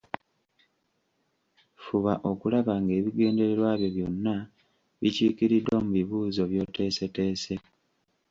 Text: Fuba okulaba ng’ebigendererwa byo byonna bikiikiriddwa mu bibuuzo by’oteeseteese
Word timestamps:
Fuba 1.83 2.13
okulaba 2.31 2.73
ng’ebigendererwa 2.83 3.69
byo 3.79 3.89
byonna 3.95 4.35
bikiikiriddwa 5.01 5.75
mu 5.83 5.89
bibuuzo 5.97 6.43
by’oteeseteese 6.51 7.53